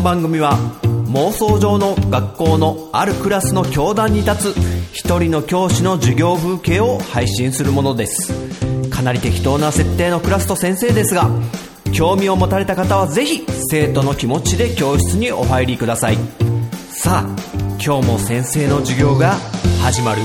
[0.00, 0.56] の番組は
[1.12, 4.56] 妄想上の学校のあるクラスの教壇に立つ
[4.92, 8.32] 一人の教師の授業風景を配信するものです。
[8.88, 11.28] かなり適当な設定のクラスと先生ですが
[11.92, 16.16] 興味を持たれた方はぜひ生徒の気持ちで教室にお入りください。
[16.88, 17.36] さあ
[17.84, 19.34] 今日も先生の授業が
[19.82, 20.22] 始まる。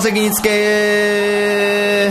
[0.00, 2.10] 席につけ。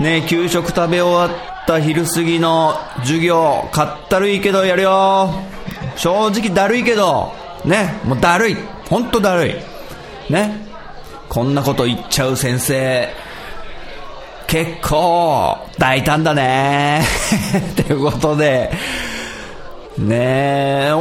[0.00, 5.30] ね給食食べ終わった昼過ぎの授業かったるいけどやるよ。
[5.96, 7.32] 正直だるいけど。
[7.64, 8.56] ねもうだるい。
[8.88, 9.54] ほんとだるい。
[10.32, 10.66] ね。
[11.28, 13.08] こんなこと言っちゃう先生。
[14.46, 17.02] 結構大胆だね。
[17.76, 18.72] ということで。
[19.98, 20.92] ねえ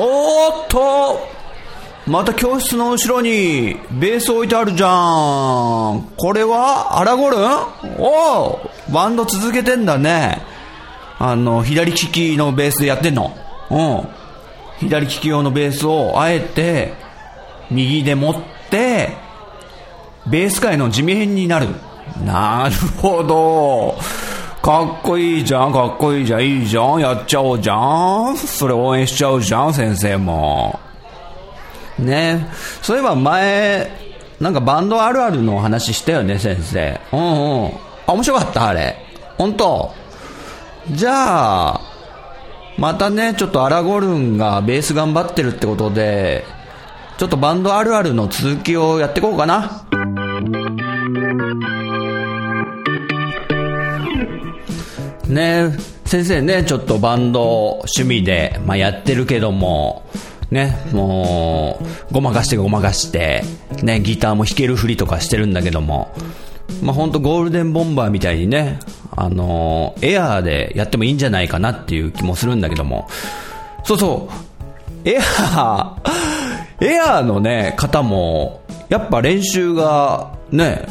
[2.09, 6.09] また教室の後ろにベース置いてあるじゃん。
[6.17, 7.41] これはアラゴルン？
[7.99, 10.41] おうバンド続けてんだね。
[11.19, 13.31] あの、左利きのベースでやってんの。
[13.69, 14.07] うん。
[14.79, 16.93] 左利き用のベースをあえて
[17.69, 18.35] 右で持っ
[18.71, 19.15] て、
[20.27, 21.67] ベース界の地味編になる。
[22.25, 23.95] なるほど。
[24.63, 28.35] かっこいいじゃん、かっこいいじゃん、いいじゃん、やっちゃおうじゃん。
[28.35, 30.79] それ応援しちゃうじゃん、先生も。
[31.99, 32.47] ね
[32.81, 33.91] そういえば前、
[34.39, 36.99] なんかバンドあるあるのお話したよね、先生。
[37.11, 37.23] うんう
[37.67, 37.71] ん。
[38.07, 38.95] あ、面白かったあれ。
[39.37, 39.93] 本当
[40.91, 41.81] じゃあ、
[42.77, 46.45] またね、ちょっとアラゴルンがベース頑張ってるってことで、
[47.17, 49.83] ちょっとバンドあるあるの続きをやっていこうかな。
[55.27, 60.03] ね先生ね、ちょっとバンド趣味で、まあ、やってるけども、
[60.51, 61.79] ね、も
[62.09, 63.43] う、ごまかしてごまかして、
[63.83, 66.13] ね、ギターも弾けるふりとかしてるんだけども、
[66.81, 68.79] まあ、ほんとゴールデンボンバーみたいにね、
[69.15, 73.07] あのー、エアーでやってもいいんじゃないかなっていう気もするんだけども、
[73.83, 74.29] そうそ
[75.05, 80.87] う、エアー、エアーのね、方も、やっぱ練習が、ね、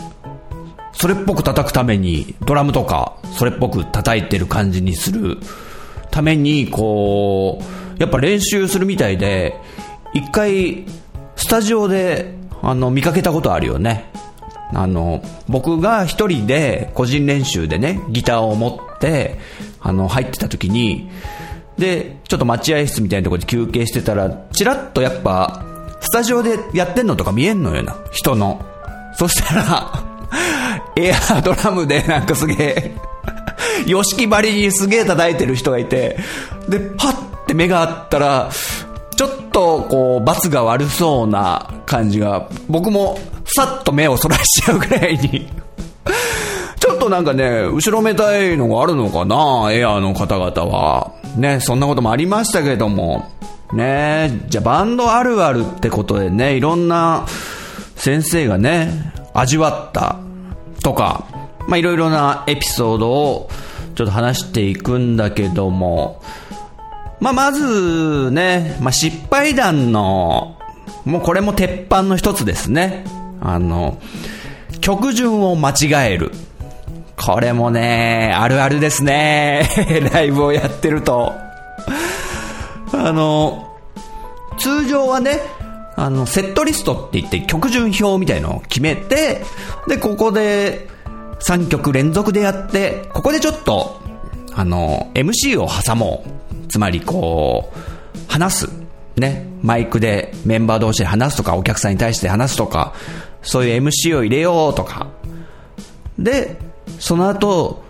[0.93, 5.39] それっぽく叩くために、ドラムとか、それっぽく叩いてる感じにする
[6.11, 7.65] ために、こう、
[7.99, 9.55] やっぱ練習するみたいで、
[10.15, 10.85] 一回、
[11.37, 14.11] スタジオで、あの、見かけたことあるよね。
[14.75, 19.39] あの、僕が一人で、個人練習でね、ギターを持って、
[19.81, 21.11] あの、入ってた時に、
[21.79, 25.65] で、ちょっと待合室みたいなところで休憩してたら、ちらっとやっぱ、
[26.01, 28.65] スタジオでやってんのとか見えんのよな、人の。
[29.15, 30.05] そしたら、
[30.97, 32.97] エアドラムでなんかすげえ、
[33.87, 36.19] よしきばりにすげえ叩いてる人がいて、
[36.69, 38.51] で、パッって目があったら、
[39.17, 45.49] ちょっとこう、罰が悪そうな感じが、僕もさっと目をそらしちゃうぐらいに
[46.79, 51.13] ちょっとなんかね、後ろめたいのがあるのかな、エアーの方々は。
[51.37, 53.31] ね、そんなこともありましたけども。
[53.73, 57.27] ね、じゃあバンドあるあるってことでね、いろんな
[57.97, 60.17] 先生がね、味わった
[60.83, 61.25] とか、
[61.67, 63.49] まあいろいろなエピソードを
[63.95, 66.23] ちょっと話していくんだけども、
[67.21, 70.57] まあ、まずね、まあ、失敗談の、
[71.05, 73.05] もうこれも鉄板の一つですね。
[73.41, 74.01] あの、
[74.81, 76.31] 曲順を間違える。
[77.17, 79.69] これもね、あるあるですね。
[80.13, 81.35] ライブをやってると。
[82.93, 83.77] あの、
[84.59, 85.41] 通常はね、
[85.97, 89.43] あの、セットリストって言って曲順表みたいのを決めて、
[89.89, 90.89] で、ここで
[91.41, 94.01] 3曲連続でやって、ここでちょっと、
[94.55, 98.71] あの、MC を挟もうつまりこう、話す。
[99.17, 99.47] ね。
[99.63, 102.95] マイクでメンバー同士で話すとか、お客さんに対して話すとか、
[103.43, 105.09] そういう MC を入れようとか。
[106.19, 106.57] で、
[106.99, 107.83] その後、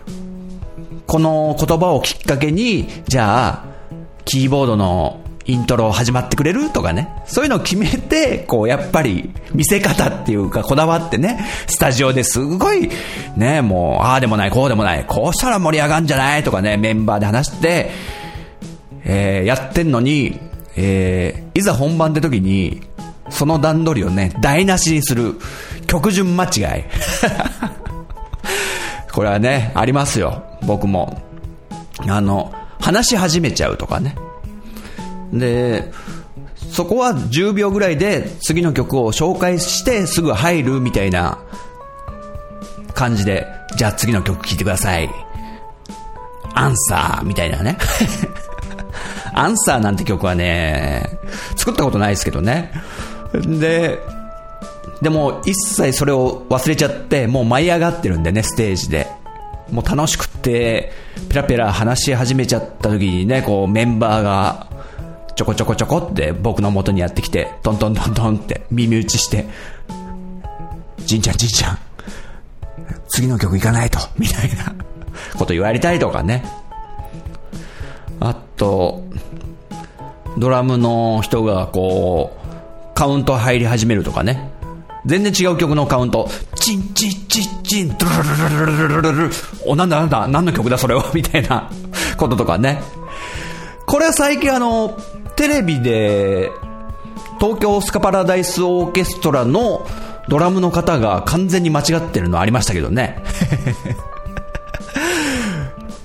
[1.07, 3.65] この言葉をきっかけに、じゃあ、
[4.25, 7.23] キーボードのイントロ始まってくれるとかね。
[7.25, 12.91] そういうのを決めて、こう、やっぱり、見せ方っていうか、こだわってね、スタジオですごい、
[13.35, 17.89] ね、もう、ああでもない、こうでもない、こうしたら盛り上がるんじゃないとかね、メンバーで話して、
[19.03, 20.39] えー、やってんのに、
[20.75, 22.81] えー、いざ本番って時に、
[23.29, 25.35] その段取りをね、台無しにする
[25.87, 26.83] 曲順間違い。
[29.11, 30.43] これはね、ありますよ。
[30.65, 31.21] 僕も。
[32.07, 34.15] あの、話し始めちゃうとかね。
[35.33, 35.91] で、
[36.71, 41.39] そこは10秒ぐらいで次の曲を紹介してすぐ入るみたいな
[42.93, 45.09] 感じで、じゃあ次の曲聴いてください。
[46.53, 47.77] アンサーみたいなね。
[49.39, 51.17] アンサーなんて曲はね、
[51.55, 52.73] 作ったことないですけどね。
[53.33, 53.97] で、
[55.01, 59.07] でも一切それを忘れちゃって、もう舞い上がってるんでね、ステージで。
[59.71, 60.91] もう楽しくて、
[61.29, 64.67] ペラペラ話し始めちゃった時にね、こうメンバーが、
[65.37, 69.45] ちょこちょこちょこって僕の元にやってきて、トントントントンって耳打ちして、
[71.05, 71.77] じんちゃんじんちゃん、
[73.07, 74.75] 次の曲行かないと、みたいな
[75.37, 76.43] こと言われたりとかね。
[78.19, 79.05] あと、
[80.37, 84.51] ドラムの人がこう、カウント入り始めるとかね。
[85.05, 86.29] 全然違う曲のカウント。
[86.55, 89.33] チンチッチッチン、ドゥルルルルルルルル
[89.65, 91.69] お、なんだなんだ、何の曲だそれはみたいな
[92.17, 92.81] こととかね。
[93.85, 94.97] これは最近あの、
[95.35, 96.51] テレビで、
[97.39, 99.87] 東京スカパラダイスオーケストラの
[100.27, 103.23] ドラムの方が完全に間違ってるのありましたけどね。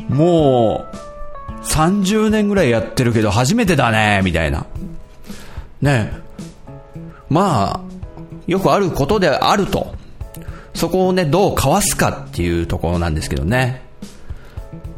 [0.08, 0.96] もう、
[1.64, 4.66] 30年ぐらいやってるけど初めてだね、みたいな。
[5.80, 6.12] ね
[7.28, 7.80] まあ、
[8.46, 9.94] よくあることであると。
[10.74, 13.82] そこをね、どうかわすかっていうところなんですけどね。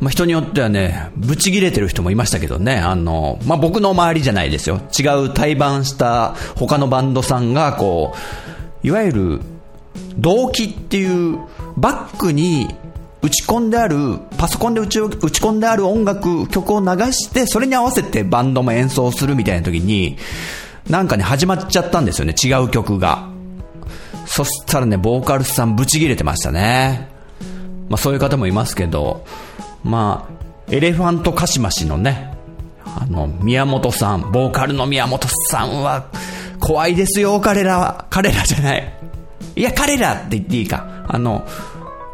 [0.00, 4.80] まあ、人によってはね、ブチ切れてる人もいましたけどね、あの、まあ、僕の周りじゃないですよ。
[4.98, 8.14] 違う対バンした他のバンドさんが、こ
[8.84, 9.40] う、いわゆる、
[10.18, 11.38] 動機っていう
[11.76, 12.74] バックに
[13.26, 20.16] 打ち込んである、パソコンで打ち打ち込んである音楽、曲を流して、それに合わせてバンドも演奏するみたいな時に、
[20.88, 23.28] なんかね、始まっちゃったんですよね、違う曲が。
[24.26, 27.08] そしたらね、ボーカルさんブチ切れてましたね。
[27.88, 29.24] まあそういう方もいますけど、
[29.82, 32.34] まあ、エレファントカシマシのね、
[32.84, 36.06] あの、宮本さん、ボーカルの宮本さんは、
[36.60, 38.06] 怖いですよ、彼らは。
[38.10, 38.92] 彼らじゃない。
[39.56, 41.04] いや、彼らって言っていいか。
[41.08, 41.46] あの、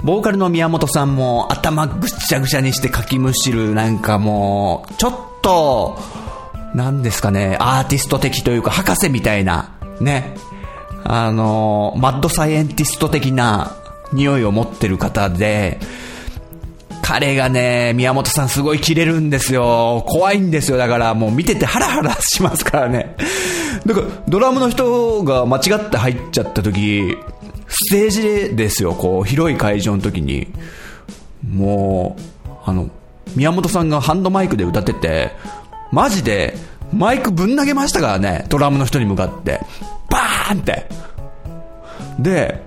[0.04, 5.98] ボーカルの宮本さんも頭ぐっちゃぐちゃにしてかきむしる、なんかもう、ちょっと、
[6.74, 9.70] なんですかね、アーティスト的というか、博士みたいな、
[10.00, 10.34] ね、
[11.04, 13.76] あの、マッドサイエンティスト的な
[14.12, 15.78] 匂いを持ってる方で、
[17.02, 20.04] 彼がね、宮本さんすごい切れるんですよ。
[20.08, 20.78] 怖いんですよ。
[20.78, 23.16] だからもう見ててハラハラしますからね。
[23.84, 27.16] だからドラムの人が間違って入っちゃった時、
[27.82, 28.10] ステー
[28.48, 28.94] ジですよ。
[28.94, 30.48] こう、広い会場の時に。
[31.48, 32.88] もう、あの、
[33.34, 35.32] 宮本さんがハンドマイクで歌ってて、
[35.90, 36.56] マジで、
[36.92, 38.46] マイクぶん投げましたからね。
[38.48, 39.60] ドラムの人に向かって。
[40.10, 40.86] バーンって。
[42.18, 42.62] で、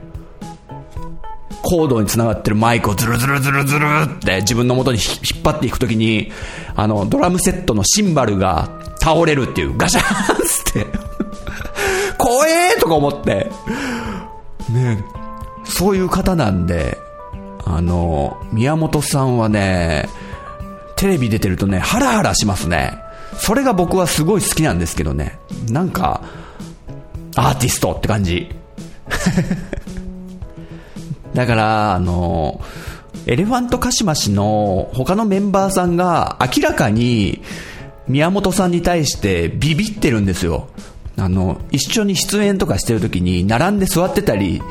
[1.62, 6.32] コードに繋がってるマイクをズルズルズルズルって自分の元に引っ張っていくときに、
[6.76, 8.70] あの、ドラムセットのシンバルが
[9.00, 11.00] 倒れるっていう、ガシャーンって、
[12.18, 13.52] 怖えーとか思って、
[14.70, 15.04] ね
[15.64, 16.98] そういう方なんで、
[17.66, 20.08] あの、宮本さんはね、
[20.96, 22.98] テレビ出てるとね、ハラハラしますね。
[23.38, 25.40] それが僕はすごい好きなんですけどね。
[25.70, 26.22] なんか、
[27.36, 28.50] アーティストって感じ。
[31.34, 32.62] だから、あの、
[33.26, 37.42] エレファントカシマシの他のメンバーさんが明らかに
[38.08, 40.68] 宮本さんに対してビビってるんですよ。
[41.18, 44.62] あの、一緒に出演とかしてる時に並んで座ってたり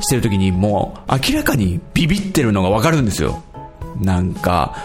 [0.00, 3.42] してる時にもう明らかにビビってるのがわかるんですよ。
[4.00, 4.76] なんか、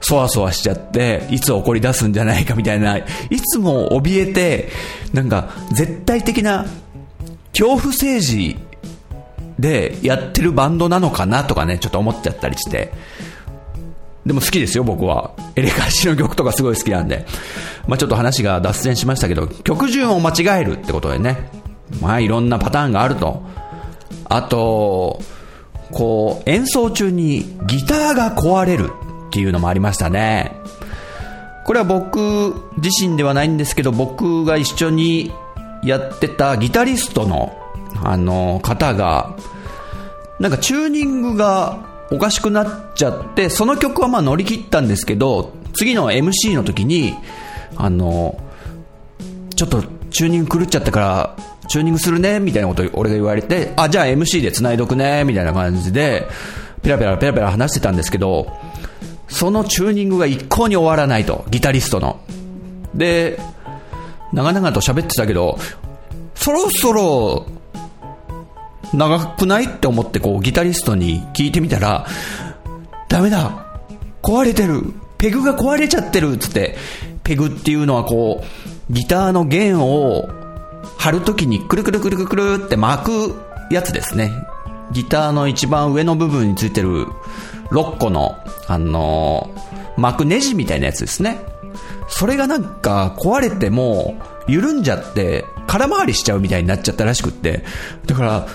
[0.00, 3.04] そわそわしちゃって、いつ怒り出すんじゃないかみたいな、い
[3.42, 4.68] つも怯えて、
[5.12, 6.66] なんか、絶対的な
[7.52, 8.56] 恐怖政治
[9.58, 12.92] でやってるバンドなのかなとかね、ちょっと思っちゃったりして。
[14.26, 15.30] でも好きですよ、僕は。
[15.54, 17.24] エレカシの曲とかすごい好きなんで。
[17.86, 21.48] まあちょっと話が脱線しましたけど、曲順を間違えるってことでね。
[22.02, 23.40] まあいろんなパターンがあると。
[24.24, 25.20] あと、
[25.92, 28.90] こう、演奏中にギターが壊れる
[29.28, 30.56] っていうのもありましたね。
[31.64, 35.30] これは僕自身ではないんですけど、僕が一緒に
[35.84, 37.56] やってたギタリストの、
[38.02, 39.36] あの、方が、
[40.40, 41.78] なんかチューニングが
[42.10, 47.14] おかしくなっちゃって、その曲はまあ乗り切ったんですけど、次の MC の時に、
[47.76, 48.40] あの、
[49.54, 51.36] ちょっとチューニング狂っちゃったから、
[51.68, 56.26] チューニングするね、みたいなこと俺が言われて、あ、じゃあ MC で繋いどくね、みたいな感じで、
[56.82, 58.52] ペラペラペラペラ話してたんですけど、
[59.28, 62.20] そのチューニングが一向に終わらないと、ギタリストの。
[62.94, 63.38] で、
[64.32, 65.58] 長々と喋ってたけど、
[66.34, 67.46] そろそろ、
[68.94, 72.06] 長くないって思ってこう、ギタリストに聞いてみたら、
[73.08, 73.66] ダメだ
[74.22, 74.82] 壊れてる
[75.18, 76.76] ペグが壊れちゃってるつって、
[77.24, 80.28] ペグっていうのはこう、ギターの弦を
[80.98, 83.34] 貼るときにくるくるくるくるって巻く
[83.70, 84.30] やつですね。
[84.92, 87.06] ギターの一番上の部分についてる
[87.70, 88.36] 6個の、
[88.68, 91.38] あのー、巻くネジみたいなやつですね。
[92.08, 94.14] それがなんか壊れても
[94.46, 97.64] 緩んじゃって空回りしちゃうみたいになっちゃったらしくって、
[98.06, 98.46] だから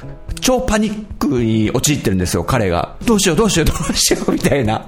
[0.41, 2.97] 超パニックに陥ってるんですよ、彼が。
[3.05, 4.85] どうしようどうしようどうしようみたいな。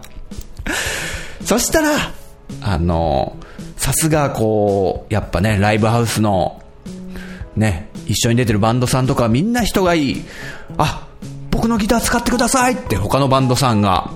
[1.45, 1.89] そしたら、
[2.61, 3.37] あの、
[3.77, 6.61] さすがこう、やっぱね、ライブハウスの、
[7.55, 10.25] ね、一緒に出てるバンドさんとかみんな人がいい。
[10.77, 11.07] あ、
[11.51, 14.11] 僕のギター使ってくださいって他のバンドさんが、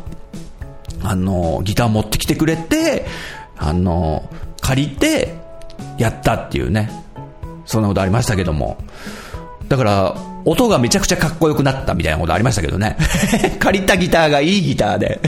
[1.04, 3.06] あの、ギター持ってきてくれて、
[3.58, 4.30] あの、
[4.62, 5.36] 借りて、
[5.98, 6.90] やったっていうね。
[7.66, 8.78] そんなことありましたけども。
[9.68, 10.16] だから、
[10.50, 12.98] 音がめちゃくちゃかっこよくなったみたいなことありましたけどね。
[13.60, 15.20] 借りたギターがいいギターで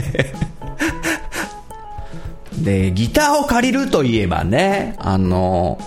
[2.56, 5.78] で、ギターを借りるといえばね、あの、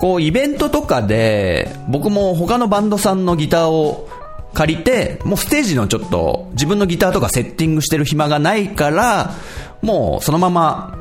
[0.00, 4.08] こうイベントとかで、僕も他のバンドさんのギターを
[4.54, 9.34] 借りて、もうステージのちょっと自分のギターとかセッティングしてる暇がないから、
[9.82, 10.96] もうそのまま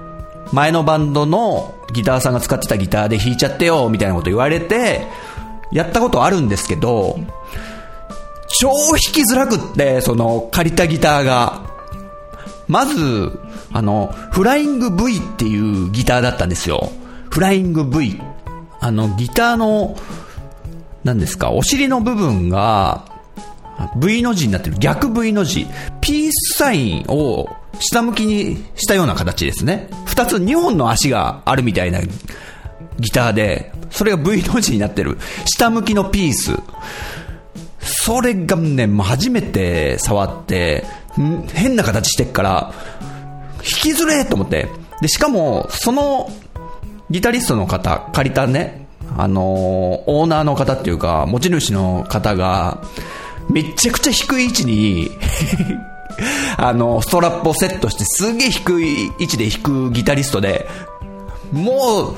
[0.51, 5.07] 前のバンドのギターさんが使ってたギターで弾いちゃってよ、みたいなこと言われて、
[5.71, 7.19] やったことあるんですけど、
[8.47, 11.65] 超弾きづらくって、その借りたギターが。
[12.67, 13.39] まず、
[13.71, 16.91] あの、フライング V っていうギターだったんですよ。
[17.29, 18.19] フライング V。
[18.79, 19.95] あの、ギターの、
[21.03, 23.05] 何ですか、お尻の部分が、
[23.97, 24.77] V の字になってる。
[24.79, 25.67] 逆 V の字。
[26.01, 27.47] ピースサインを
[27.79, 29.89] 下向きにしたような形ですね。
[30.05, 32.01] 二つ、二本の足があるみたいな
[32.99, 35.17] ギターで、それが V の字になってる。
[35.45, 36.51] 下向きのピース。
[37.87, 40.83] それがね、初めて触って、
[41.53, 42.73] 変な形してっから、
[43.57, 44.67] 弾きづれと思って。
[45.01, 46.29] で、しかも、その、
[47.09, 52.81] ギタリストの方、借りたね、あのー、オーナーの方っていうか、持ち主の方が、
[53.49, 55.09] めちゃくちゃ低い位置に
[56.57, 60.67] あの、ストラップをセットしてすげえ低い位置で弾くギタリストで、
[61.51, 62.15] もう、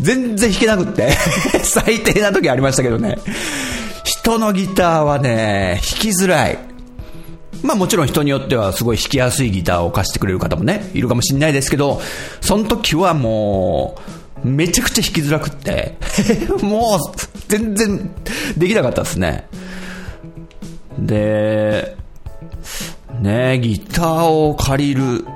[0.00, 1.12] 全然弾けなくって
[1.62, 3.18] 最低な時ありましたけどね。
[4.22, 6.58] 人のギターはね、弾きづらい。
[7.64, 12.00] まあもちろん人によってはすごい弾きやすいギターを貸してくれる方もね、いるかもしれないですけど、
[12.40, 13.96] その時はも
[14.44, 15.96] う、めちゃくちゃ弾きづらくって
[16.62, 16.98] もう、
[17.48, 18.10] 全然
[18.56, 19.48] できなかったですね。
[21.00, 21.96] で、
[23.20, 25.26] ね、ギターを借りるっ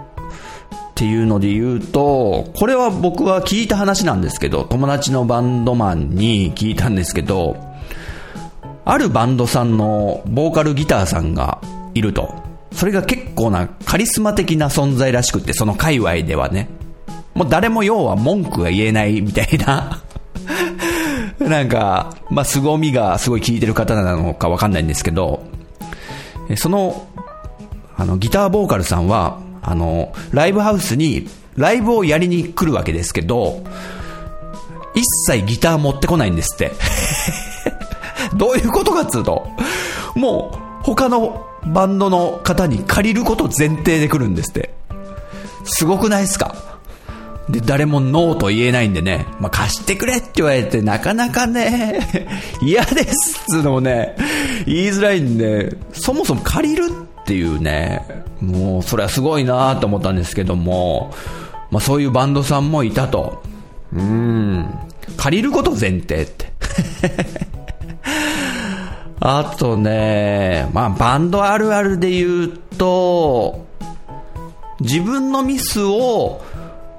[0.94, 7.74] ていうので言うと、これは僕は聞いた話なんですけど、友達のバンドマンに聞いたんですけど、
[8.86, 11.60] あるバンドさんのボーカルギターさんが
[11.92, 12.32] いると。
[12.72, 16.68] それが結構なカリスマ的な存在らしくって、その界隈ではね。
[17.34, 20.02] もう誰も要は文句が言えないみたいな
[21.38, 25.42] なんか、まあ、凄みがすごい効いてる方なのかわかんないんですけど、
[26.56, 27.06] その、
[27.96, 33.64] あの、ギターボーカルさんは、あの、ライブハウスにライブをやりに来るわけですけど、
[34.94, 36.72] 一切ギター持ってこないんですって
[38.34, 39.46] どういうことかっつうと、
[40.14, 40.52] も
[40.82, 44.74] う、他のバンドの方に借りること前提で来るんですって。
[45.64, 46.54] すごくないですか？
[47.48, 52.00] で、誰もノーと言えないんでね、まあ、貸してくれって言われて、なかなかね、
[52.60, 54.16] 嫌ですっつうのもね、
[54.66, 56.90] 言いづらいんで、そもそも借りる
[57.20, 61.14] っていうね、もう、それはすごいなと思ったんですけども、
[61.70, 63.42] まあ、そういうバンドさんもいたと。
[63.92, 64.68] うん。
[65.16, 66.52] 借りること前提って。
[69.28, 73.66] あとね、まあ、バンドあるあるで言うと、
[74.78, 76.40] 自分のミスを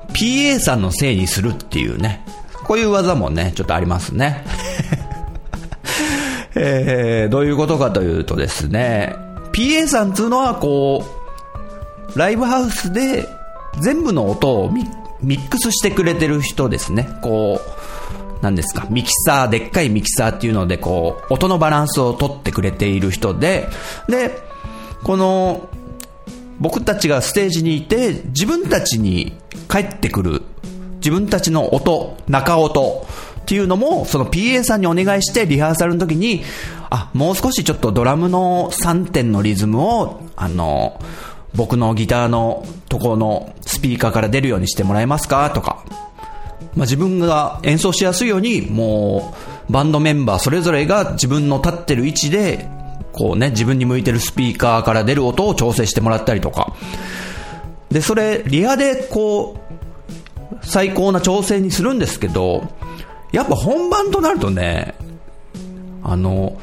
[0.10, 2.26] PA さんのせいにするっていうね、
[2.66, 4.44] こういう技もね、ちょっとありますね。
[6.56, 9.16] えー、どういうことかというとですね、
[9.54, 11.06] PA さんっていうのはこ
[12.14, 13.26] う、ライブハウスで
[13.80, 17.08] 全部の音をミックスしてくれてる人ですね。
[17.22, 17.87] こう、
[18.42, 23.68] なんですか、ミキサー、でっかいミキサーっていうので、こう、音のバランスを取ってくれている人で、
[24.08, 24.42] で、
[25.04, 25.70] この、
[26.60, 29.38] 僕たちがステージにいて、自分たちに
[29.70, 30.42] 帰ってくる、
[30.96, 33.06] 自分たちの音、中音
[33.42, 36.44] っていうのも、その PA さんにお願いして、リハーサルの時に、
[36.90, 41.00] あ、もう少しちょっとドラムの3点のリズムを、あの、
[41.56, 45.50] 僕のギターのところのスピーカーから出るようにしてもらえますか？
[45.52, 45.84] とか、
[46.78, 49.36] まあ、自分が演奏しやすいように、も
[49.70, 52.70] う、バンドメンバーそれぞれが自分の立ってる位置で
[53.18, 56.76] こうね、自分に向いてるスピーカーから出る音を調整してもらったりとか。
[57.90, 62.70] で、それ、リハでこう、最高な調整にするんですけど、
[63.32, 64.94] やっぱ本番となるとね、
[66.04, 66.60] あの、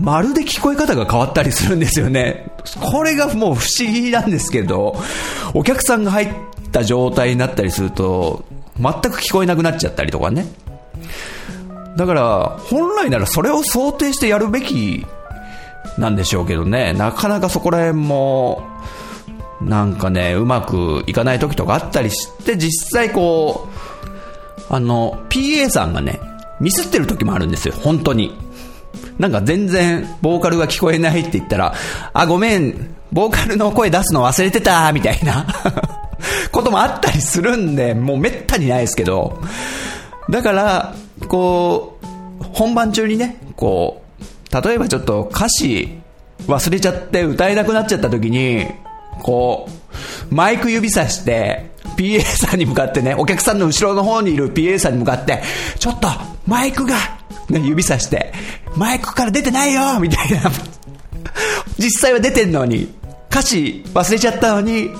[0.00, 2.50] まるで聞こえ方が変わったりするんですよね。
[2.80, 4.96] これがもう不思議なんですけど、
[5.54, 6.28] お客さんが入っ
[6.72, 8.44] た状態になったりすると、
[8.78, 10.46] 全く聞こえなくなっちゃったりとかね。
[11.96, 15.06] だから、本来ならそれを想定してやるべき
[15.98, 18.62] なんでしょうけどね、なかなかそこら辺も、
[19.60, 23.68] なんかね、うまくいかない時とかあったりして、実際こ
[24.70, 26.20] う、あの、PA さんがね、
[26.60, 28.36] ミスってる時もあるんですよ、本当に。
[29.18, 31.74] なんか全然、ボーカルが聞こえないって言ったら、
[32.12, 35.46] あ、ごめん、ボーカルの声出すの忘れてた、みたいな
[36.50, 39.40] こともあったりするんで、もうめったにないですけど、
[40.30, 40.94] だから、
[41.28, 44.02] こう、本番中にね、こ
[44.52, 45.98] う、例えばちょっと歌詞
[46.46, 48.66] 忘れちゃって歌えなくなっちゃった時に、
[49.22, 49.68] こ
[50.30, 55.42] う、マイク指さして、PA さんに向かってね、お客さんの後ろの方にいる PA さんに向かって、
[55.78, 56.08] ちょっと、
[56.46, 56.96] マイクが、
[57.48, 58.32] ね、指さして、
[58.76, 60.50] マイクから出てないよみたいな。
[61.78, 62.94] 実際は出てんのに、
[63.30, 64.90] 歌詞忘れちゃったのに、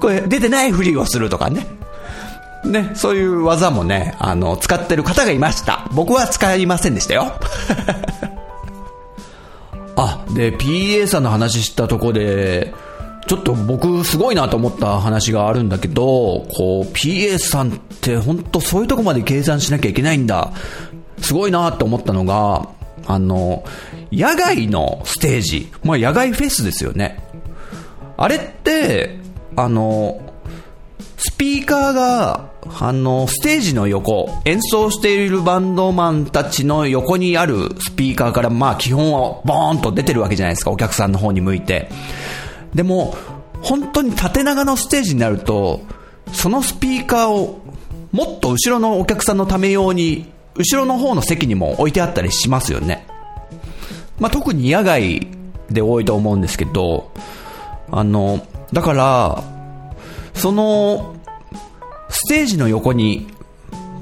[0.00, 1.66] これ出てないふりをするとかね。
[2.64, 5.88] ね、そういう技もね、あの、使ってる方がいました。
[5.92, 7.34] 僕は使いませんでしたよ。
[9.96, 12.72] あ、で、PA さんの話したとこで、
[13.26, 20.52] ちょっと僕すごいなと思った話があるんだけど、こう、PA さんって本当そういうとこまで計算しなきゃいけないんだ。
[21.18, 22.68] すごいなと思ったのが、
[23.06, 23.64] あの、
[24.12, 27.22] 野外のステージ、まあ野外フェスですよね。
[28.16, 29.23] あれって、
[29.56, 30.20] あの、
[31.16, 41.88] スピーカーが、あの、ステージの横、演奏しているバンドマンたちの横にあるスピーカーから、まあ基本はボーンと出てるわけじゃないですか、お客さんの方に向いて。
[42.74, 43.16] でも、
[43.62, 45.80] 本当に縦長のステージになると、
[46.32, 47.60] そのスピーカーを
[48.12, 53.06] もっと後ろのお客さんのため用に、後ろの方の席にも置いてあったりしますよね。
[54.18, 55.26] まあ、特に野外
[55.70, 57.10] で多いと思うんですけど、
[57.90, 59.44] あの、だから、
[60.34, 61.14] その、
[62.08, 63.28] ステージの横に、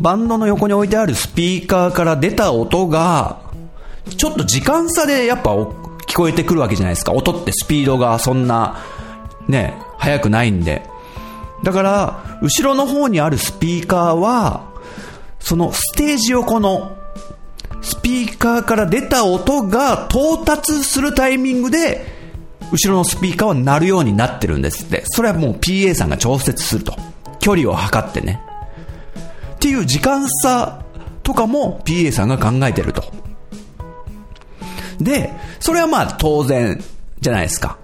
[0.01, 3.43] バンドの横に置いてあるスピーカーから出た音が、
[4.17, 7.13] ちょっと時間差でやっぱ聞こえてくるわけじゃないですか。
[7.13, 8.79] 音ってスピードがそんな、
[9.47, 10.83] ね、速くないんで。
[11.63, 14.73] だから、後ろの方にあるスピーカーは、
[15.39, 16.97] そのステージ横の
[17.83, 22.12] スピーカーから出た音が到達するタイミングで、
[22.73, 25.03] 後ろのスピーカーは鳴るようになってるんですって。
[25.05, 26.97] それはもう PA さんが調節すると。
[27.41, 28.41] 距離を測ってね。
[29.57, 30.83] っていう時間差
[31.23, 33.05] とかも PA さんが考えてると。
[34.99, 36.83] で、それはまあ当然
[37.21, 37.77] じゃないですか。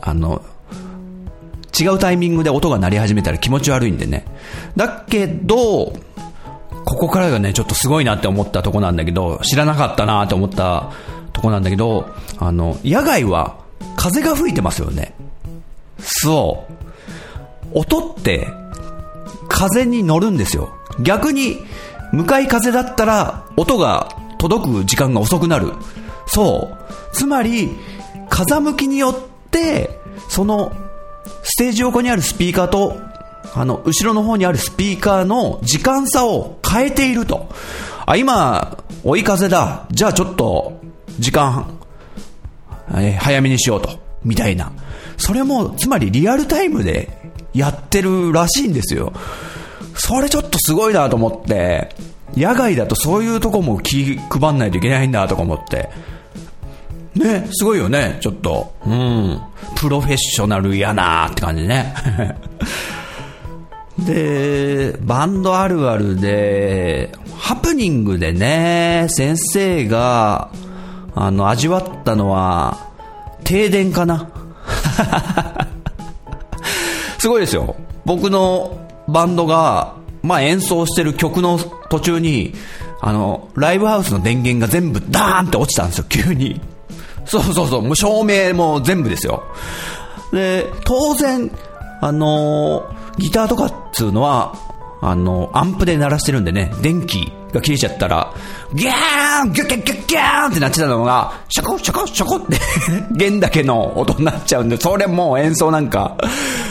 [0.00, 0.42] あの、
[1.78, 4.24] 違うタイミングで音が鳴り始めたら気持ち悪いんでね。
[4.76, 5.92] だけど、
[6.84, 10.92] ここからがね、ちょっとすごいなって思ったとこなんだけど、知らなかったなって思った
[11.32, 13.65] とこなんだけど、あの、野外は
[13.96, 15.14] 風が吹いてますよね。
[15.98, 17.78] そう。
[17.78, 18.46] 音って
[19.48, 20.70] 風に乗るんですよ。
[21.00, 21.58] 逆に
[22.12, 25.72] 向かい風だったら音が届く時間が遅くなる。
[26.26, 26.76] そう。
[27.12, 27.70] つまり、
[28.28, 30.72] 風向きによって、その、
[31.42, 32.98] ステージ横にあるスピーカーと、
[33.54, 37.48] あの、後ろの方にあるスピーカーの時間差を変えていると。
[38.04, 39.86] あ、今、追い風だ。
[39.90, 40.80] じゃあちょっと、
[41.18, 41.78] 時間、
[42.94, 43.98] え早めにしようと。
[44.24, 44.72] みたいな。
[45.16, 47.08] それも、つまりリアルタイムで
[47.54, 49.12] やってるらしいんですよ。
[49.94, 51.94] それちょっとすごいなと思って、
[52.36, 55.88] 野外だとそういうとこも気配んないといけないんだとか思って。
[57.14, 58.74] ね、すごいよね、ちょっと。
[58.84, 59.40] うん。
[59.74, 61.94] プロフェッショナルやなーって感じね。
[63.98, 70.50] で、バンドあるあるで、ハプニングでね、先生が、
[71.16, 72.90] あの、味わったのは、
[73.42, 74.28] 停電かな？
[77.18, 77.74] すごいですよ。
[78.04, 82.54] 僕のバンドが、まあ、演奏してる曲の途中に、
[83.00, 86.60] あの、ライブハウスの電源が全部ダーンって落ちたんですよ、急に。
[87.24, 89.42] そうそうそう、もう照明も全部ですよ。
[90.32, 91.50] で、当然、
[92.02, 92.84] あの、
[93.16, 94.54] ギターとかっつうのは、
[95.00, 98.32] あの、アンプで鳴らしてるんでね、電気が切れちゃったら、
[98.74, 102.58] ギャーンギュキュキュキャーンってなってたのが、シャコシャコシャコって
[103.16, 106.16] 弦だけの音になっちゃうんで、それもう演奏なんか、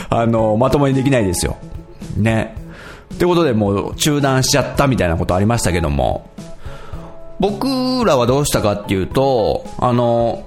[0.08, 1.56] あの、まともにできないですよ。
[2.16, 2.56] ね。
[3.14, 6.30] ってことでもう中断しちゃったみたいなことありましたけども、
[7.38, 7.68] 僕
[8.04, 10.44] らはどうしたかっていうと、あの、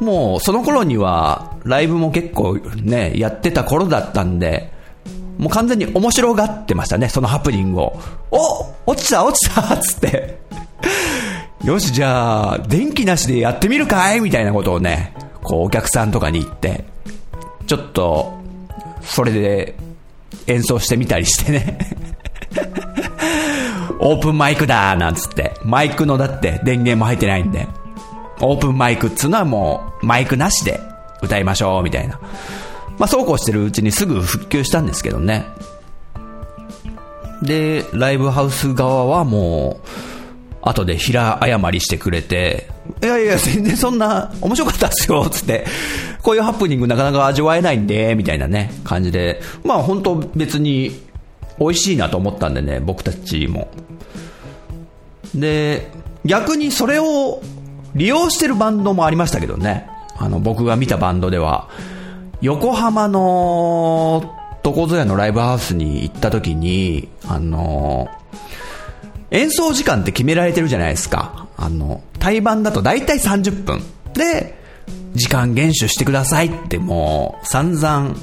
[0.00, 4.71] もうその頃にはライブも結構ね、やってた頃だったんで、
[5.42, 8.00] もう完全に面白がってましたね、そのハプニングを。
[8.30, 10.38] お落ちた落ちたつって。
[11.64, 14.20] よし、じゃあ、電気なしでやってみるかい？
[14.20, 16.84] みたいなことをね、こうお客さんとかに言って、
[17.66, 18.32] ちょっと、
[19.02, 19.74] それで
[20.46, 21.78] 演奏してみたりしてね
[23.98, 25.54] オープンマイクだなんつって。
[25.64, 27.66] マイクのだって電源も入ってないんで。
[28.40, 30.80] オープンマイクっつうのはもうマイクなしで
[31.20, 32.20] 歌いましょうみたいな。
[33.02, 35.44] まあそうこうしてるうちにすぐ復旧したんですけどね。
[37.42, 39.88] で、ライブハウス側はもう、
[40.62, 42.68] 後で平謝りしてくれて、
[43.02, 45.66] いやいや、全然そんな、面白かったっすよ、つって。
[46.22, 49.40] こういうハプニングなかなか味わえないんで、みたいなね、感じで。
[49.64, 51.02] まあ本当別に、
[51.58, 53.66] 美味しいなと思ったんでね、僕たちも。
[55.34, 55.90] で、
[56.24, 57.42] 逆にそれを
[57.96, 59.88] 利用してるバンドもありましたけどね。
[60.18, 61.68] あの、僕が見たバンドでは、
[62.42, 68.08] 横浜のこぞやのライブハウスに行った時に、あの、
[69.30, 71.46] 演奏時間って決められてるじゃないですか。
[71.56, 73.82] あの、対バンだと大体30分。
[74.14, 74.58] で、
[75.14, 78.16] 時間厳守してくださいってもう散々、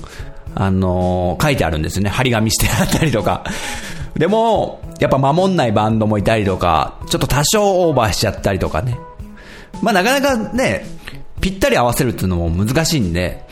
[0.55, 2.10] あの書いてあるんですよね。
[2.10, 3.45] 張り紙してあったりとか。
[4.15, 8.99] でも、やっぱ守んないバンドもいたりとか、ちょっと多少オーバーしちゃったりとかね。
[9.82, 10.86] まあなかなかね、
[11.39, 13.45] ぴったり合わせるっていうのも難しいんで、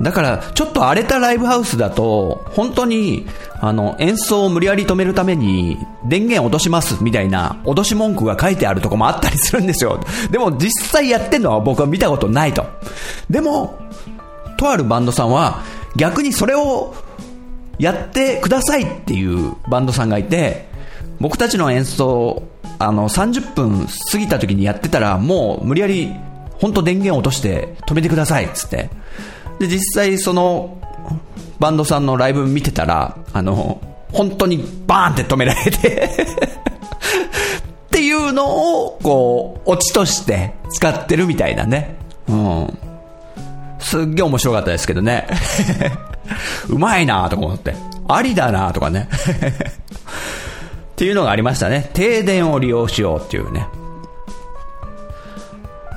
[0.00, 3.26] だから、ちょっと荒れたライブハウスだと、本当に、
[3.60, 10.00] あの、演奏を無理やり止めるために、電源落としますみたいな、脅し文句が書いてあるとこもあったりするんですよ。
[10.30, 12.64] でも、実際やってんのは僕は見たことないと。
[13.30, 13.78] でも、
[14.56, 15.62] とあるバンドさんは、
[15.96, 16.94] 逆にそれを、
[17.78, 20.68] やってくださいっていうバンドさんがいて、
[21.20, 22.44] 僕たちの演奏、
[22.78, 26.12] あの、30分過ぎた時にやってたら、もう無理やり、
[26.60, 28.88] 本当電源落として止めてくださいっつって。
[29.62, 30.76] で、実際その、
[31.60, 36.10] バンドさんのライブ見てたら、あの、本当にバーンって止められて
[37.86, 41.94] っていうのを、こう、オチとして使ってるみたいなね。
[42.28, 42.78] うん。
[43.78, 45.28] すっげえ面白かったですけどね。
[46.68, 47.74] うまいなとか思って。
[48.08, 49.08] ありだなとかね。
[50.92, 51.88] っていうのがありましたね。
[51.92, 53.68] 停電を利用しようっていうね。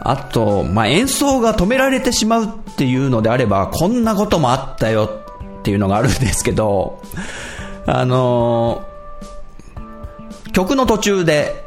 [0.07, 5.09] あと、まあ、演奏が止められてしまうっていうのであれば、こんなこともあったよ
[5.59, 7.01] っていうのがあるんですけど、
[7.87, 11.65] あのー、曲の途中で、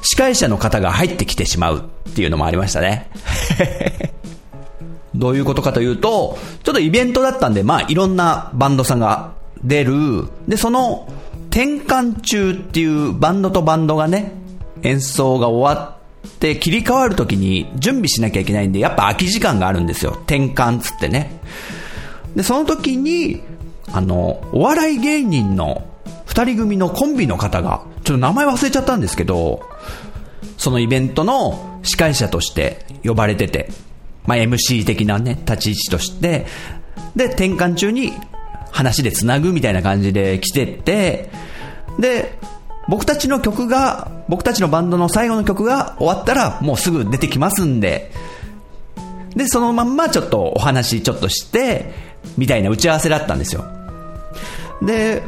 [0.00, 3.10] 司会者の方が入ってきてしまうっていうのもありましたね。
[5.14, 10.28] どういうことかというと、ちょっとイベントだったんで、まあいろんなバンドさんが出る。
[10.48, 11.06] で、その
[11.50, 14.32] 転換中っていうバンドとバンドがね、
[14.82, 15.94] 演奏が終わ
[16.40, 20.12] で、切り替わるときに準備しなきゃいけないんで、やっぱ空き時間があるんですよ。
[20.12, 21.40] 転換つってね。
[22.36, 23.42] で、その時に、
[23.92, 25.86] あの、お笑い芸人の
[26.26, 29.62] 二人組のコンビの方が、ちょっと名前忘れちゃったんですけど、
[30.58, 33.70] そのイベントの司会者として呼ばれてて、
[34.26, 36.46] まあ、MC 的なね、立ち位置として、
[37.14, 38.12] で、転換中に
[38.70, 41.30] 話で繋ぐみたいな感じで来てって、
[41.98, 42.38] で、
[42.88, 48.10] 僕たちの曲が、僕たちのバンドの最後の曲が終わったらもうすぐ出てきますんで、
[49.34, 51.92] で、そのまんまちょっとお話ちょっとして、
[52.36, 53.64] みたいな打ち合わせだったんですよ。
[54.82, 55.22] で、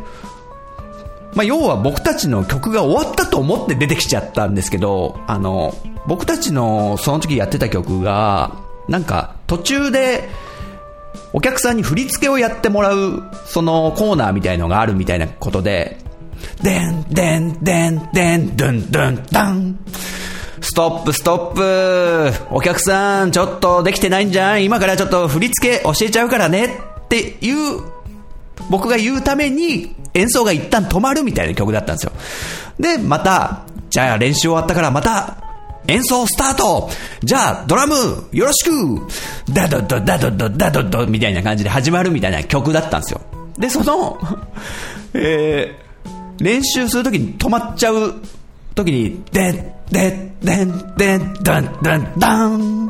[1.34, 5.74] まあ、要は僕たちの曲が終わったと思って出てきちゃったんですけど、あの、
[6.06, 8.56] 僕たちのその時やってた曲が、
[8.88, 10.28] なんか途中で、
[11.32, 15.98] お客さんに振り付けをやってもらう、そのコーナーみたいのがあるみたいなことで、
[16.62, 19.78] でん、でん、でん、でん、ドゥン、ドゥン、ダン。
[20.60, 22.54] ストップ、ストップ。
[22.54, 26.66] お客さん、ちょっとできてないんじゃん今からちょっと振り付け教えちゃうからね。
[26.66, 27.82] っていう、
[28.70, 32.12] 僕が言うために演奏が一旦止まるみたいな曲だったんですよ。
[32.80, 35.36] で、また、じゃあ練習終わったからまた、
[35.88, 36.90] 演奏スタート
[37.22, 37.94] じゃあ、ドラム、
[38.32, 38.72] よろしく
[39.52, 43.20] ダドドダドドダドドみたいな感じで始まるみたいな曲だったんですよ。
[43.58, 44.18] で、その、
[45.14, 45.85] えー、
[46.38, 48.14] 練習するときに止まっちゃう
[48.74, 52.88] ときに、でん、でん、でん、でん、だん、だん、だん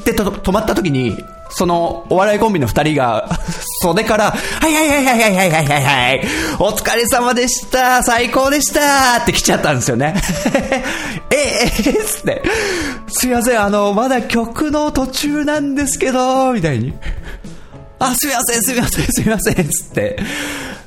[0.00, 1.16] ってと止まったときに、
[1.50, 3.28] そのお笑いコンビの二人が
[3.82, 10.14] 袖から、はいはいはいはいはいはいはいはいはい、お疲れ様でした、最高でしたって来ちゃったんですよね。
[11.30, 12.42] えええつって、
[13.08, 16.92] すいません、あの、まだ曲の途中なんですけど、みたいに。
[17.98, 20.18] あ、すみません、すみません、すみません、つって。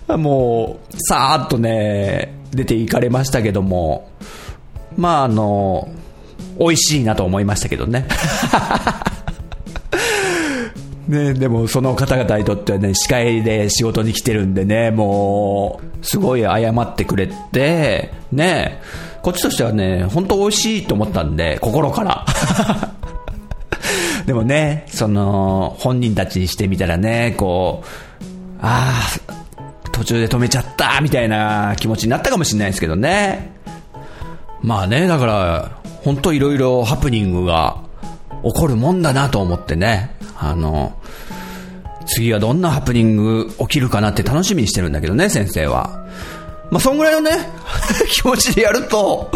[0.17, 4.09] もう、さーっとね、出ていかれましたけども、
[4.97, 5.89] まああの、
[6.57, 8.07] 美味しいなと思いましたけどね。
[11.07, 18.79] ね、でもその方々にとってはね、司会で仕事に来てるんでね、もう、すごい謝ってくれて、ね、
[19.23, 22.25] こっちとしてはね、本当美味しいと思ったんで、心から。
[24.27, 27.87] でもね、その、本人たちにしてみたらね、こう、
[28.61, 29.38] ああ、
[29.99, 33.51] 途中で止めちゃったみたいな気持ちになったかもしれないですけどね。
[34.61, 37.83] まあね、だから、本当いろいろハプニングが
[38.43, 40.15] 起こるもんだなと思ってね。
[40.37, 40.97] あの、
[42.05, 46.07] 次はどんなハプニング起きるかなって楽しみにしてるんだけどね、先生は。
[46.71, 47.31] まあ、そんぐらいのね、
[48.09, 49.29] 気持ちでやると、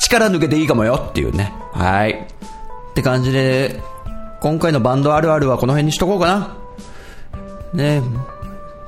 [0.00, 1.50] 力抜けていいかもよっていうね。
[1.72, 2.10] はい。
[2.90, 3.80] って感じで、
[4.42, 6.56] 今回のバンドあるあるはこの辺にしとこうかな。
[7.72, 8.02] ね、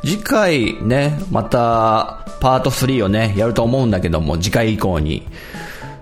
[0.05, 5.29] 次回ね、またパート3をね、やると思うんだけども、次回以降に。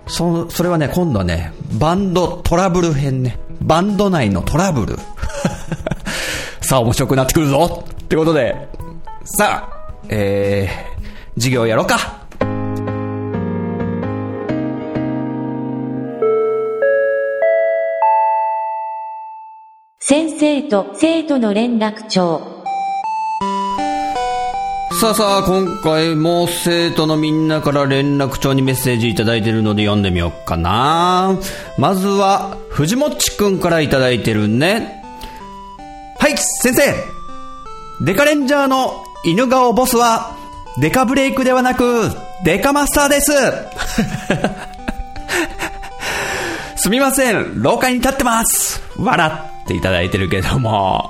[0.06, 3.38] そ、それはね、今度はね、バンドトラブル編ね。
[3.60, 4.96] バンド内のトラブル。
[6.62, 8.68] さあ面白くなってくるぞってことで、
[9.24, 12.20] さあ、えー、授業やろうか。
[19.98, 22.49] 先生と生徒の連絡帳。
[25.00, 31.38] さあさあ、今回も生徒のみんなから連絡帳にメッセージいただいてるので読んでみようかな。
[31.78, 35.02] まずは、藤もっちくんからいただいてるね。
[36.18, 36.82] はい、先生
[38.02, 40.36] デカレンジャーの犬顔ボスは、
[40.82, 42.10] デカブレイクではなく、
[42.44, 43.32] デカマスターです
[46.76, 49.32] すみません、廊下に立ってます笑
[49.62, 51.08] っていただいてるけども。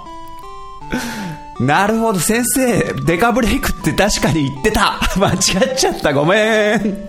[1.60, 4.98] なるほど、先生、デカブレイクって確かに言ってた。
[5.16, 7.08] 間違っちゃった、ごめん。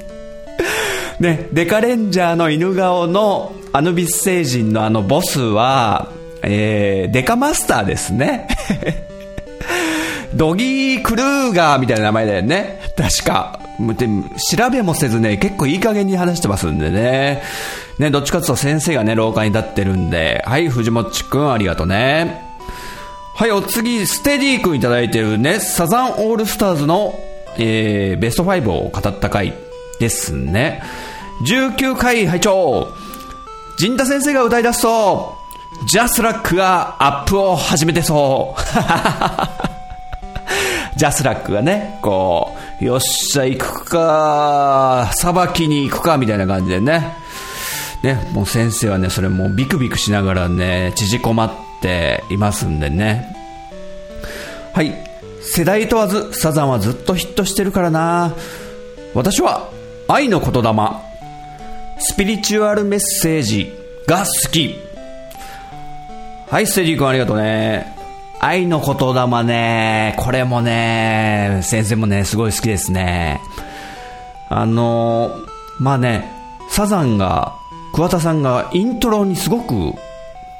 [1.21, 6.09] ね、デカレンジャーの犬顔のアヌビス星人のあのボスは、
[6.41, 8.47] えー、デカマスターですね。
[10.35, 12.81] ドギー・クルーガーみたいな名前だよね。
[12.97, 13.59] 確か。
[13.79, 14.07] で
[14.55, 17.41] 調べもせずね、結構いい加減に話してますんでね。
[17.99, 22.50] ね、どっちかっていうと先生がね、廊下に立ってるんで、はい、藤もっちくんありがとうね。
[23.41, 27.15] はい、お次、ステディ君いただいてるね、サザンオールスターズの、
[27.57, 29.55] えー、ベスト5を語った回
[29.99, 30.83] ですね。
[31.47, 32.89] 19回拝聴
[33.79, 35.35] 陣田先生が歌い出すと、
[35.87, 38.61] ジャスラックがアップを始めてそう。
[40.95, 47.17] ジャスラックがね、こう、よっしゃ、行くか、さばきに行くか、みたいな感じでね。
[48.03, 53.35] ね、もう先生はね、それもうビクビクしながらね、縮こまって、ていますんでね。
[54.73, 54.95] はい。
[55.41, 58.33] 世代問わず、サザンはずっとヒットしてるからな。
[59.13, 59.69] 私は、
[60.07, 60.73] 愛の言霊、
[61.99, 63.71] スピリチュアルメッセージ
[64.07, 64.75] が好き。
[66.49, 67.95] はい、ステディ君ありがとうね。
[68.39, 73.39] 愛の言霊ね、これもね、先生もね、すごい好きですね。
[74.49, 75.31] あの、
[75.79, 76.31] まあね、
[76.69, 77.53] サザンが、
[77.93, 79.93] 桑田さんがイントロにすごく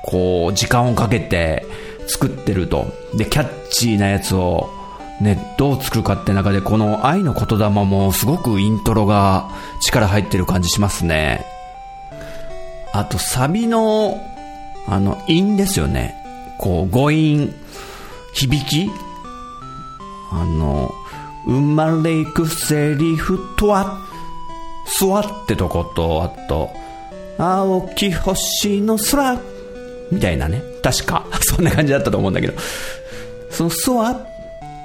[0.03, 1.65] こう、時間をかけて
[2.07, 2.87] 作ってると。
[3.15, 4.69] で、キャッチーなやつを、
[5.21, 9.49] ね、どう作るかって中で、この愛の言霊もすごくイントロが
[9.81, 11.45] 力入ってる感じしますね。
[12.91, 14.19] あと、サビの、
[14.87, 16.15] あの、韻ですよね。
[16.57, 17.53] こう、語韻、
[18.33, 18.89] 響き
[20.31, 20.91] あの、
[21.45, 23.99] 生まれいくセリフとは、
[24.99, 26.69] 座ってとこと、あと、
[27.37, 29.37] 青き星の空
[30.11, 30.61] みたいなね。
[30.83, 31.25] 確か。
[31.41, 32.53] そんな感じだったと思うんだけど。
[33.49, 34.15] その、そわ、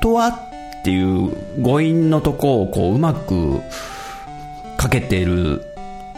[0.01, 3.61] とわっていう語韻のとこをこう、うまく
[4.77, 5.63] かけてる。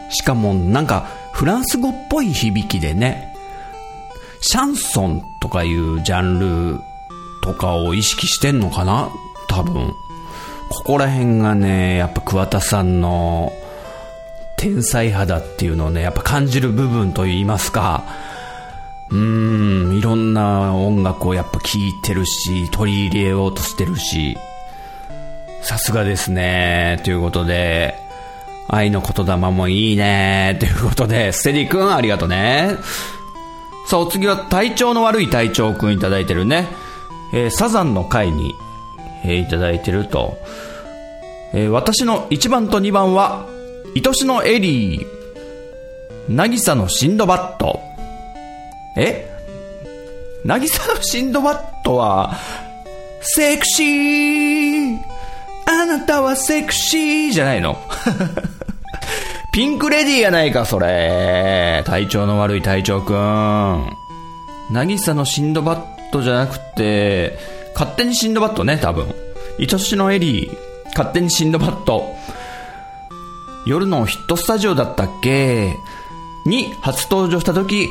[0.09, 3.33] しかも、なんか、フランス語っぽい響きでね、
[4.41, 6.39] シャンソンとかいうジャン
[6.73, 6.79] ル
[7.43, 9.09] とかを意識してんのかな？
[9.47, 9.93] 多分。
[10.69, 13.51] ここら辺がね、やっぱ桑田さんの
[14.57, 18.03] 天才肌っていうのをね、やっぱ感じる部分といいますか、
[19.11, 24.37] うん、いろんな音楽をやっぱ聴いてるし、取り入れようとしてるし、
[25.61, 27.01] さすがですね。
[27.03, 27.95] ということで、
[28.67, 30.57] 愛の言霊もいいね。
[30.59, 32.77] ということで、ステディ君ありがとうね。
[33.87, 36.67] さあ、お次は体調の悪い隊長君いただいてるね。
[37.33, 38.53] えー、サザンの回に、
[39.23, 40.37] えー、いただいてると。
[41.53, 43.47] えー、私の1番と2番は、
[43.95, 45.07] 愛しのエリー、
[46.29, 47.79] 渚のシンドバット、
[49.01, 49.29] え？
[50.45, 52.35] 渚のシンドバットは、
[53.21, 54.97] セクシー
[55.65, 57.77] あなたはセクシーじゃないの
[59.51, 61.83] ピンクレディーやないか、それ。
[61.85, 63.89] 体調の悪い隊長くん。
[64.71, 67.37] 渚のシンドバットじゃなくて、
[67.73, 69.13] 勝手にシンドバットね、多分。
[69.59, 70.57] 愛しのエリー、
[70.89, 72.15] 勝手にシンドバット。
[73.65, 75.75] 夜のヒットスタジオだったっけ？
[76.45, 77.89] に初登場した時、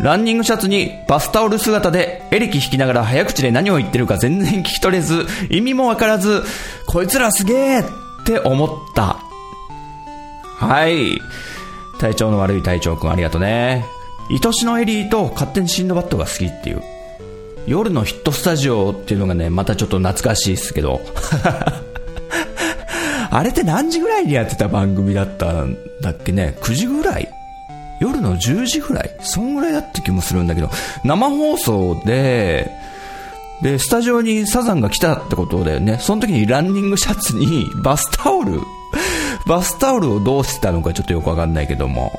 [0.00, 6.44] ランニングシャツにバスタオル姿でエレキ弾きながら早口で何を言ってるか全然聞き取れず、意味もわからず、
[6.86, 7.82] こいつらすげえっ
[8.24, 9.18] て思った。
[10.58, 11.20] はい。
[11.98, 13.84] 体調の悪い隊長くんありがとうね。
[14.30, 16.82] 愛しのエリーと勝手にシンドバッドが好きっていう。
[17.66, 21.00] 夜のヒットスタジオっていうのがね、またちょっと懐かしいですけど。
[23.30, 27.28] あれって何時ぐらいにやってた番組だったんだっけね ?9 時ぐらい
[28.28, 29.10] の10時ぐらい？
[29.20, 30.70] そんぐらいだった気もするんだけど、
[31.04, 32.70] 生放送で、
[33.62, 35.98] で、スタジオにサザンが来たってことだよね。
[35.98, 38.60] その時にランニングシャツにバスタオル、
[39.46, 42.12] バスタオルをどうしてたのかちょっとよくわかんないけども。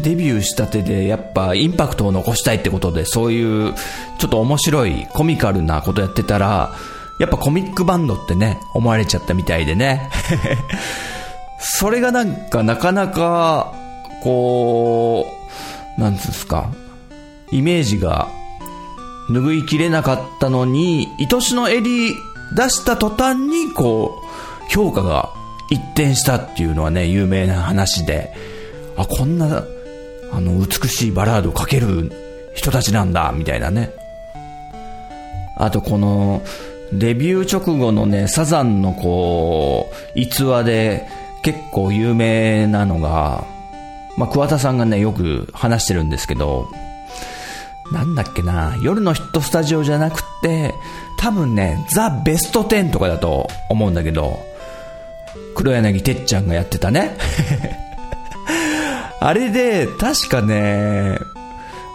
[0.00, 3.74] デビューしたてでやっぱインパクトを残したいってことでそういう
[4.18, 6.74] ちょっと面白いコミカルなことやってたら
[7.20, 10.10] やっぱコミックバンドってね思われちゃったみたいでね
[11.60, 13.72] それがなんかなかなか
[14.24, 15.26] こ
[15.98, 16.72] うなんつうんすか
[17.52, 18.28] イメージが
[19.30, 22.12] 拭いきれなかったのに愛しの襟
[22.56, 24.20] 出した途端にこ
[24.68, 25.30] う評価が
[25.70, 28.34] 一転したっていうのはね有名な話で
[28.96, 29.64] あこんな
[30.34, 32.10] あの、美しいバラードを書ける
[32.56, 33.92] 人たちなんだ、みたいなね。
[35.56, 36.42] あとこの、
[36.92, 41.06] デビュー直後のね、サザンのこう、逸話で
[41.42, 43.44] 結構有名なのが、
[44.16, 46.68] まあ、桑田さんがね、よく話してるんですけど、
[47.92, 50.74] なんだっけな、夜のヒットスタジオじゃなくて、
[51.18, 54.38] 多分ね、ザ・ベスト10とかだと思うんだけど、
[55.54, 57.16] 黒柳てっちゃんがやってたね。
[59.20, 61.18] あれで、確かね、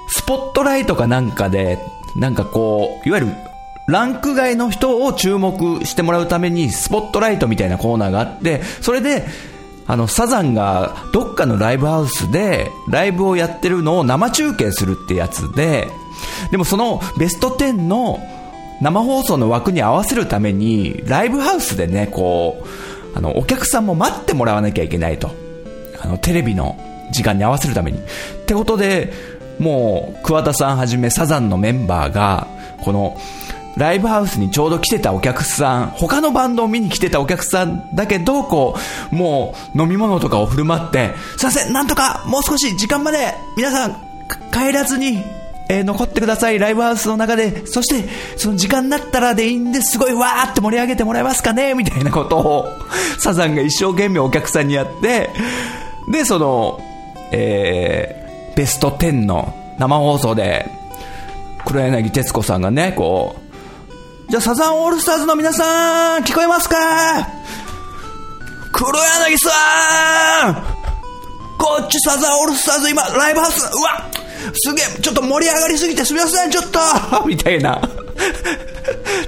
[0.09, 1.77] スポットライトかなんかで、
[2.15, 3.31] なんかこう、いわゆる、
[3.87, 9.25] ランク外の人を注目してもらうために、スポットライトみたいなコーナーがあって、それで、
[9.89, 15.87] あの、サザンがどっかのライブハウスで、ライブをやってるのを生中継するってやつで、
[16.51, 18.19] でもそのベスト10の
[18.81, 25.31] 生放送の枠に合わせるために、ライブハウスでね、こう、あの、お客さんも待ってもらわなきゃいけないと。
[25.99, 26.77] あの、テレビの
[27.11, 27.97] 時間に合わせるために。
[27.97, 28.01] っ
[28.45, 29.11] てことで、
[29.57, 32.45] もう、桑田さんはじめサザンのメンバーが、
[32.83, 33.17] この、
[33.79, 38.75] ライブハウスにちょうど来てたお客さん、他のバンドを見に来てたお客さんだけど、こ
[39.11, 43.95] う、もう飲み物とかを振る舞って、すいません、なんとかもう少し時間まで皆さん
[44.51, 45.23] 帰らずに、
[45.69, 49.97] えー、残ってください、ライブハウスの中で、そして、その時間になったらでいいんです。
[49.97, 51.73] ごいわーって盛り上げてもらえますかね？
[51.73, 52.65] みたいなことを、
[53.19, 55.29] サザンが一生懸命お客さんにやって、
[56.11, 56.81] で、その、
[57.31, 60.69] えー、ベスト10の生放送で、
[61.65, 63.48] 黒柳徹子さんがね、こう、
[64.29, 66.75] じゃあサザンオールスターズの皆さん、聞こえますか？
[68.71, 70.55] 黒柳さん！
[71.57, 74.07] こっちサザンオールスターズ今、ライブハウス、うわ
[74.53, 76.79] すげえ、ちょっと盛り上がりすぎてすみません、ちょっと。
[77.25, 77.81] みたいな。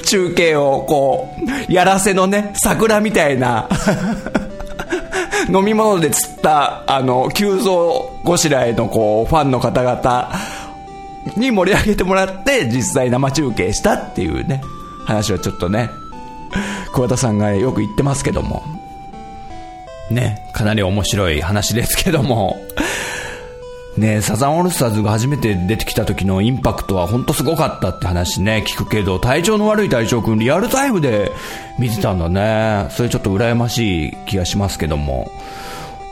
[0.05, 1.35] 中継をこ
[1.67, 3.67] う、やらせのね、桜みたいな。
[5.51, 10.31] 飲み物で釣った、あの、急増ごしらえのこう、ファンの方々
[11.37, 14.61] に盛り上げてもらって、実際生中継したっていうね、
[15.05, 15.91] 話はちょっとね、
[16.93, 18.63] 桑田さんがよく言ってますけども、
[20.09, 22.57] ね、かなり面白い話ですけども、
[23.97, 31.31] ねサザンオールスターズが初めて出てきた時のインパクトは本当すごかったって話ね、聞くけど、体調の悪い隊長くんリアルタイムで
[31.77, 32.87] 見てたんだね。
[32.91, 35.29] それちょっと羨ましい気がしますけども。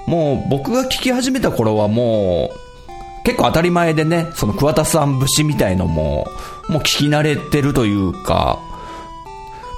[0.07, 6.27] もう僕が聞き始めた頃はもう、結構当たり前でね、その桑田さん節みたいのも、
[6.67, 8.59] もう聞き慣れてるというか、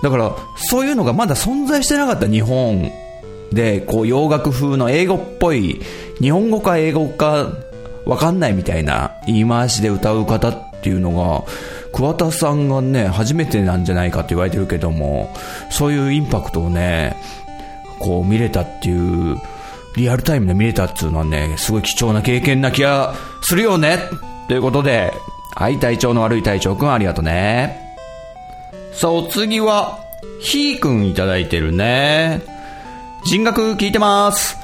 [0.02, 2.92] だから、そういうのがまだ存在してなかった日本
[3.52, 5.82] で、こう洋楽風の英語っぽい、
[6.20, 7.48] 日本語か英語か
[8.06, 11.44] わかんないみたいな言い回しで歌う方っていうのが、
[11.94, 15.34] 桑田さんがね、初めてなんじゃないかって言われてるけども、
[15.70, 17.16] そういうインパクトをね、
[18.00, 19.38] こう見れたっていう、
[19.96, 24.00] リアルタイムで見れたっていうのはね、すごい貴重な経験な気がするよね
[24.48, 25.14] ということで、
[25.54, 27.81] はい、体調の悪い隊長くんありがとうね。
[28.94, 30.00] さあ、お次は、
[30.40, 32.42] ひーくんいただいてるね。
[33.26, 34.58] 人学聞いてます。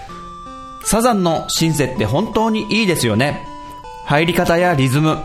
[0.86, 3.46] サザンのシンセって本当にいいですよね。
[4.06, 5.18] 入り方やリズム、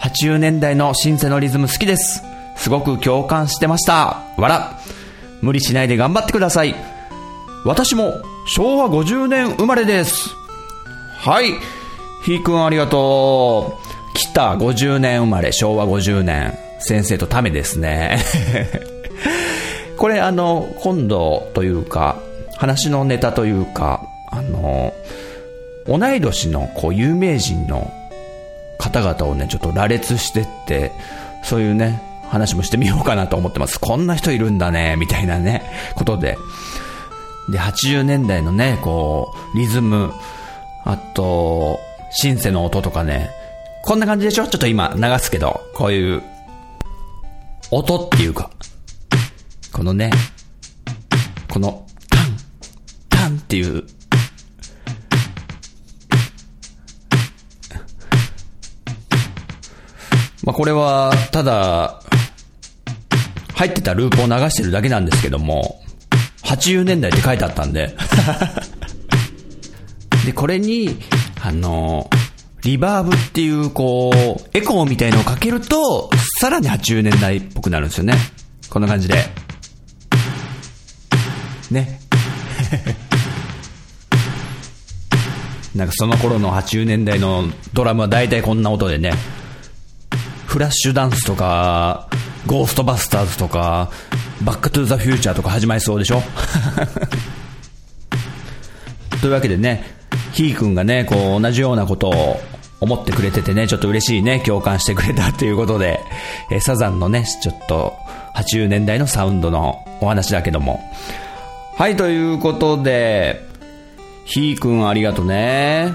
[0.00, 2.22] 80年代のシンセのリズム好きです。
[2.56, 4.22] すごく共感してました。
[4.36, 4.78] わら。
[5.40, 6.74] 無理しないで頑張ってください。
[7.64, 8.14] 私も
[8.46, 10.30] 昭和50年生まれです。
[11.18, 11.54] はい。
[12.24, 14.16] ひーくんありがとう。
[14.16, 16.63] 来た50年生まれ、昭和50年。
[16.84, 18.18] 先生とためですね。
[19.98, 22.16] これあの、今度というか、
[22.56, 24.92] 話のネタというか、あの、
[25.86, 27.90] 同い年のこう有名人の
[28.78, 30.92] 方々をね、ちょっと羅列してって、
[31.42, 33.78] そういうね、話もしてみようかなと思ってます。
[33.78, 35.62] こんな人いるんだね、みたいなね、
[35.94, 36.36] ことで。
[37.50, 40.12] で、80年代のね、こう、リズム、
[40.84, 41.80] あと、
[42.10, 43.30] シンセの音とかね、
[43.82, 44.46] こんな感じでしょ？
[44.46, 46.22] ちょっと今流すけど、こういう、
[47.70, 48.50] 音っていうか、
[49.72, 50.10] このね、
[51.48, 52.36] この、タン、
[53.08, 53.84] タンっていう、
[60.44, 62.00] まあ、これは、ただ、
[63.54, 65.80] 入ってたループを流してるだけなんですけども、
[66.42, 67.96] 80年代って書いてあったんで。
[70.26, 70.98] で、これに、
[71.40, 72.10] あの、
[72.62, 76.10] リバーブっていう、こう、エコーみたいのをかけると、
[76.40, 78.14] さらに80年代っぽくなるんですよね。
[78.68, 79.14] こんな感じで。
[81.70, 82.00] ね。
[85.74, 89.12] なんかその頃の80年代のドラムは大体こんな音でね、
[90.46, 92.08] フラッシュダンスとか、
[92.46, 93.90] ゴーストバスターズとか、
[94.42, 96.22] バックトゥーザフューチャーとか始まりそうでしょ？
[99.20, 99.84] というわけでね、
[100.32, 102.40] ひーくんがね、こう同じようなことを
[102.80, 106.00] 思ってくれててね、ちょっと嬉しいね、共感してくれたということで、
[106.50, 107.94] えー、サザンのね、ちょっと
[108.34, 110.80] 80年代のサウンドのお話だけども。
[111.76, 113.42] はい、ということで、
[114.24, 115.92] ひーくんありがとね。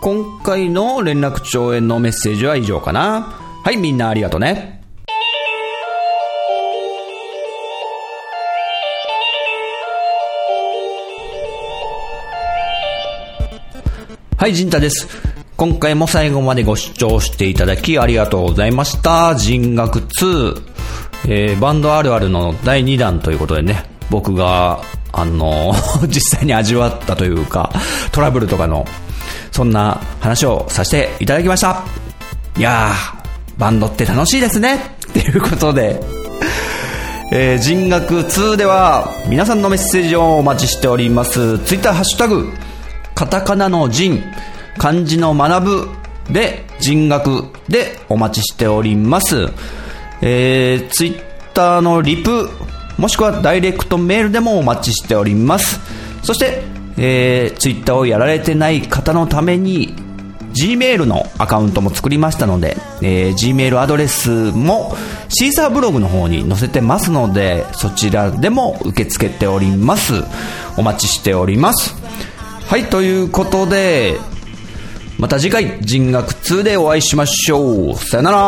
[0.00, 3.34] 今回の連絡帳へのメッセージは以上かな。
[3.64, 4.80] はい、みんなありがとね。
[14.36, 15.08] はい、ジンタです。
[15.58, 19.34] 今回も最後までご視聴していただきありがとうございました。
[19.34, 20.62] 人学2、
[21.26, 24.80] えー、バンドあるあるの第2弾ということでね、僕が、
[25.10, 25.74] あの
[26.06, 27.72] 実際に味わったというか、
[28.12, 28.86] トラブルとかの、
[29.50, 31.82] そんな話をさせていただきました。
[32.56, 34.78] いやー、バンドって楽しいですねっ
[35.12, 36.00] ていうことで、
[37.32, 41.58] えー、人学2では皆さんのメッセージをお待ちしております。
[41.58, 42.48] ツイッターハッシュタグ、
[43.16, 44.22] カタカナの人、
[44.78, 45.88] 漢字の学ぶ
[46.32, 49.48] で人学でお待ちしております。
[50.22, 51.22] えー、ツイッ
[51.54, 52.48] ターのリプ、
[52.96, 55.80] もしくはダイレクトメールでもお待ちしております。
[56.22, 56.62] そして、
[56.96, 59.94] えー、ツイッターをやられてない方のために
[60.54, 64.96] Gmail のアカウントも作りましたので、えー、Gmail アドレスも
[65.28, 70.14] シーサーブログの方に載せてますので、そちらでも受け付けております。
[70.76, 71.94] お待ちしております。
[72.66, 74.16] はい、ということで、
[75.18, 77.96] また次回人学2でお会いしましょう。
[77.96, 78.38] さよなら。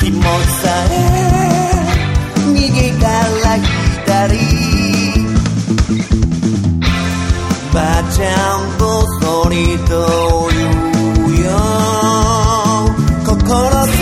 [0.00, 1.10] 気持ちさえ
[3.00, 4.34] から
[7.72, 8.28] ばあちゃ
[8.58, 8.78] ん
[9.20, 9.56] そり
[9.88, 10.58] と言
[11.26, 11.48] うよ。
[13.24, 13.99] 心